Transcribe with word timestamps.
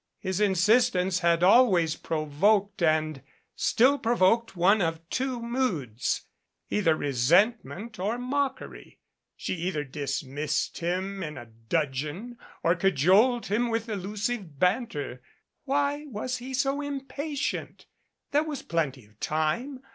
His 0.17 0.41
insistence 0.41 1.19
had 1.19 1.43
always 1.43 1.95
provoked 1.95 2.81
and 2.81 3.21
still 3.55 3.99
provoked 3.99 4.55
one 4.57 4.81
of 4.81 4.99
two 5.11 5.39
moods 5.39 6.25
either 6.71 6.95
resentment 6.95 7.99
or 7.99 8.17
mockery. 8.17 8.97
She 9.37 9.53
either 9.53 9.83
dismissed 9.83 10.79
him 10.79 11.21
in 11.21 11.37
a 11.37 11.45
dudgeon 11.69 12.39
or 12.63 12.73
cajoled 12.73 13.45
him 13.45 13.69
with 13.69 13.87
elusive 13.89 14.57
banter. 14.57 15.21
Why 15.65 16.05
was 16.07 16.37
he 16.37 16.55
so 16.55 16.81
impatient? 16.81 17.85
There 18.31 18.41
was 18.41 18.63
plenty 18.63 19.05
of 19.05 19.19
time? 19.19 19.83